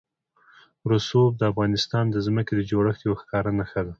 [0.91, 3.89] رسوب د افغانستان د ځمکې د جوړښت یوه ښکاره نښه ده.